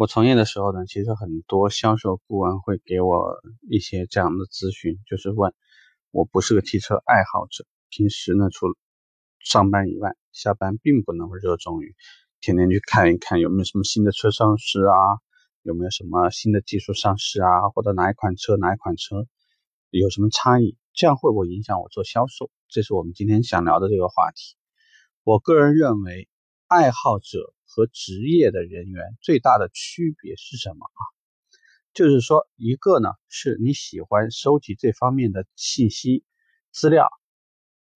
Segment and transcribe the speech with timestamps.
[0.00, 5.52] 我从业的时候呢，其实很多销售顾问会给我一些这样的咨询，就是问
[6.10, 8.68] 我不是个汽车爱好者，平时呢除
[9.40, 11.94] 上班以外，下班并不那么热衷于
[12.40, 15.20] 天天去看一看有没有什么新的车上市啊，
[15.64, 19.26] 有没有什么新的技术上市啊，或者哪一款车哪一款车
[19.90, 22.50] 有什么差异，这样会不会影响我做销售？
[22.70, 24.56] 这是我们今天想聊的这个话题。
[25.24, 26.26] 我个人认为，
[26.68, 27.52] 爱好者。
[27.70, 31.00] 和职业的人员最大的区别是什么啊？
[31.94, 36.24] 就是说，一个呢是你喜欢收集这方面的信息
[36.72, 37.08] 资料，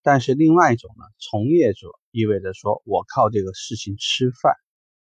[0.02, 4.55] 但是另外一种呢，从业者意味着说我靠这个事情吃饭，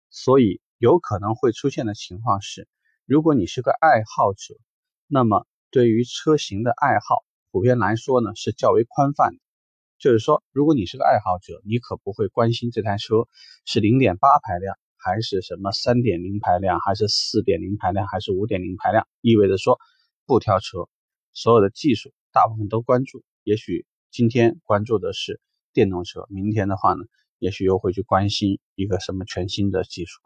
[0.09, 2.67] 所以有可能会出现的情况是，
[3.05, 4.55] 如果你是个爱好者，
[5.07, 9.46] 那么对于车型的爱好，普遍来说呢是较为宽泛的。
[9.99, 13.27] 就是说，如果你是个爱好者，你可不会关心这台车
[13.65, 19.07] 是零点八排量，还是什么三点零排量，还是四点零排量，还是五点零排量。
[19.21, 19.79] 意味着说，
[20.27, 20.87] 不挑车，
[21.34, 23.23] 所有的技术大部分都关注。
[23.43, 25.41] 也许今天关注的是
[25.73, 27.04] 电动车，明天的话呢，
[27.39, 30.21] 也许又会去关心一个什么全新的技术。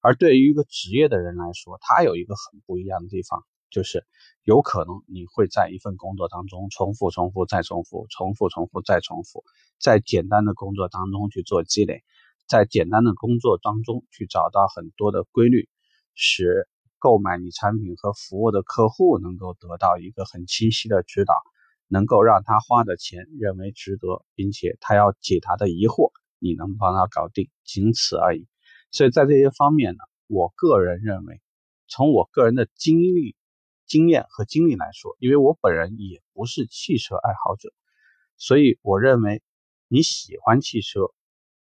[0.00, 3.44] 而对于一个职业的人来说，他有一个很不一样的地方。
[3.70, 4.06] 就是
[4.44, 9.44] 有可能你会在一份工作当中重复、重复再重复、重复、重复再重复，
[9.78, 12.04] 在简单的工作当中去做积累，
[12.46, 15.68] 在简单的工作当中去找到很多的规律，
[16.14, 21.34] 使购买你产品和服务的客户能够得到一个很清晰的指导，
[21.88, 28.46] 能够让他花的钱认为值得，并且他要解答的疑惑你能帮他搞定，仅此而已。
[28.92, 31.42] 所以在这些方面呢，我个人认为，
[31.88, 33.34] 从我个人的经历。
[33.86, 37.72] 经验和经历来说，因为我本人也不是汽车爱好者，
[38.36, 39.42] 所以我认为
[39.88, 41.00] 你喜欢汽车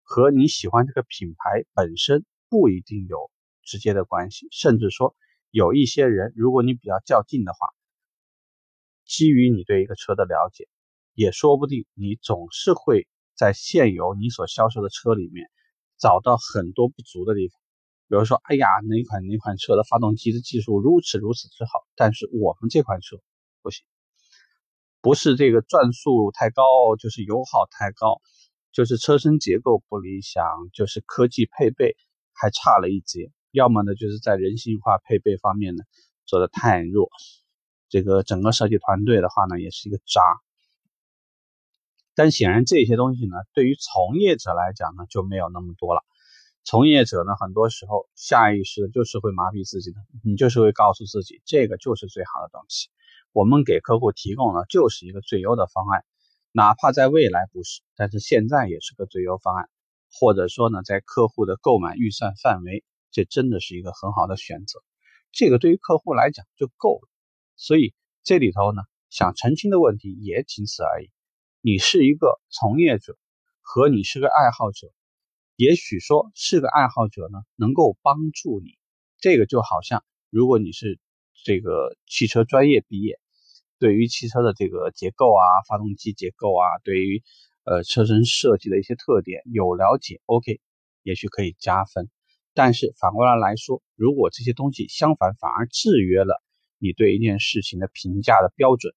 [0.02, 3.30] 和你喜欢这个品牌本身不一定有
[3.62, 5.14] 直接的关系，甚至说
[5.50, 7.58] 有一些人，如果你比较较劲的话，
[9.04, 10.66] 基于你对一个车的了解，
[11.12, 15.50] 也说不定你总是会在现有你所销售的车里面
[15.98, 17.63] 找到很多不足的地方。
[18.06, 23.16] 比如说，哎呀，哪款哪款车的发动机的技术如此如此之好，但是我们这款车
[23.62, 23.84] 不行，
[25.00, 26.62] 不是这个转速太高，
[26.98, 28.20] 就是油耗太高，
[28.72, 31.96] 就是车身结构不理想，就是科技配备
[32.34, 35.82] 还差了一截，要么呢就是在人性化配备方面呢
[36.26, 37.08] 做的太弱，
[37.88, 40.20] 这个整个设计团队的话呢也是一个渣。
[42.14, 46.02] 但显然这些东西呢，对于从业者来讲呢就没有那么多了。
[46.66, 52.88] 从业者呢，很多时候下意识的就是会麻痹自己的，你就是会告诉自己，这个就是最好的东西，
[53.32, 56.06] 我们给客户提供的就是一个最优的方案，
[56.52, 59.68] 哪怕在未来不是，但是现在也是个最优方案，
[60.10, 64.82] 或者说呢，在客户的购买预算范围，这真的是一个很好的选择，
[65.32, 67.08] 这个对于客户来讲就够了。
[67.56, 67.92] 所以
[68.22, 71.10] 这里头呢，想澄清的问题也仅此而已，
[71.60, 73.18] 你是一个从业者，
[73.60, 74.88] 和你是个爱好者。
[75.56, 78.76] 也许说是个爱好者呢，能够帮助你。
[79.18, 80.98] 这个就好像，如果你是
[81.44, 83.20] 这个汽车专业毕业，
[83.78, 87.22] 对于汽车的这个结构啊、发动机结构啊，对于
[87.62, 90.60] 呃车身设计的一些特点有了解，OK，
[91.04, 92.10] 也许可以加分。
[92.52, 96.42] 但是反过来来说，如果这些东西相反反而制约了
[96.78, 98.92] 你对一件事情的评价的标准，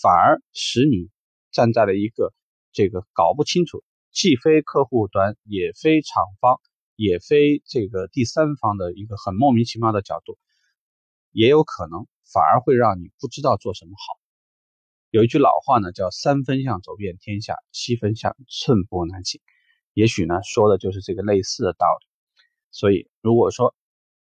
[0.00, 1.10] 反而使你
[1.50, 2.32] 站在了一个
[2.72, 3.82] 这个搞不清楚。
[4.12, 6.60] 既非客户端，也非厂方，
[6.96, 10.38] 也非这个第三方的一个很莫名其妙的角度，
[11.30, 14.20] 也有可能反而会让你不知道做什么好。
[15.10, 19.40] 有一句老话呢，叫“三分像走遍天下，七分像寸步难行”，
[19.94, 22.06] 也许呢说的就是这个类似的道理。
[22.70, 23.74] 所以，如果说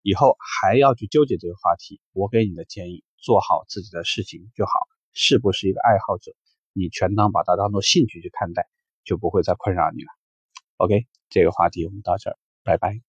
[0.02, 4.72] 以后还要去纠结这个话题，我给你的建议，做好自己的事情就好。
[5.12, 6.32] 是不是一个爱好者，
[6.74, 8.68] 你全当把它当做兴趣去看待。
[9.06, 10.08] 就不会再困扰你了。
[10.76, 13.05] OK，这个话题我们到这儿，拜拜。